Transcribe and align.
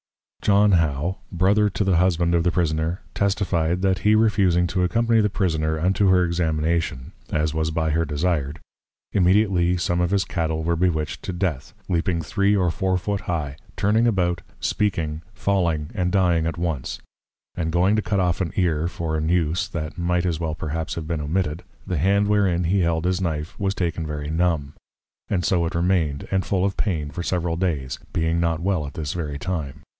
John 0.41 0.71
How, 0.71 1.19
Brother 1.31 1.69
to 1.69 1.83
the 1.83 1.97
Husband 1.97 2.33
of 2.33 2.43
the 2.43 2.49
Prisoner 2.51 3.01
testified, 3.13 3.83
that 3.83 3.99
he 3.99 4.15
refusing 4.15 4.65
to 4.65 4.83
accompany 4.83 5.21
the 5.21 5.29
Prisoner 5.29 5.79
unto 5.79 6.07
her 6.09 6.25
Examination, 6.25 7.11
as 7.31 7.53
was 7.53 7.69
by 7.69 7.91
her 7.91 8.03
desired, 8.05 8.59
immediately 9.11 9.77
some 9.77 10.01
of 10.01 10.09
his 10.09 10.25
Cattle 10.25 10.63
were 10.63 10.75
Bewitched 10.75 11.21
to 11.25 11.33
Death, 11.33 11.73
leaping 11.87 12.23
three 12.23 12.55
or 12.55 12.71
four 12.71 12.97
foot 12.97 13.21
high, 13.21 13.55
turning 13.77 14.07
about, 14.07 14.41
speaking, 14.59 15.21
falling, 15.35 15.91
and 15.93 16.11
dying 16.11 16.47
at 16.47 16.57
once; 16.57 16.97
and 17.53 17.71
going 17.71 17.95
to 17.95 18.01
cut 18.01 18.19
off 18.19 18.41
an 18.41 18.51
Ear, 18.55 18.87
for 18.87 19.15
an 19.15 19.29
use, 19.29 19.67
that 19.67 19.99
might 19.99 20.25
as 20.25 20.39
well 20.39 20.55
perhaps 20.55 20.95
have 20.95 21.05
been 21.05 21.21
omitted, 21.21 21.61
the 21.85 21.99
Hand 21.99 22.27
wherein 22.27 22.63
he 22.63 22.79
held 22.79 23.05
his 23.05 23.21
Knife 23.21 23.59
was 23.59 23.75
taken 23.75 24.07
very 24.07 24.31
numb, 24.31 24.73
and 25.29 25.45
so 25.45 25.63
it 25.67 25.75
remained, 25.75 26.27
and 26.31 26.43
full 26.43 26.65
of 26.65 26.75
Pain, 26.77 27.11
for 27.11 27.21
several 27.21 27.55
Days, 27.55 27.99
being 28.11 28.39
not 28.39 28.59
well 28.59 28.87
at 28.87 28.95
this 28.95 29.13
very 29.13 29.37
Time. 29.37 29.83